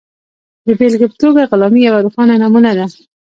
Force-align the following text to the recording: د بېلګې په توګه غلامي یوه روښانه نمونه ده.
د 0.65 0.67
بېلګې 0.79 1.07
په 1.11 1.17
توګه 1.21 1.41
غلامي 1.51 1.81
یوه 1.87 1.99
روښانه 2.05 2.35
نمونه 2.43 2.71
ده. 2.77 2.85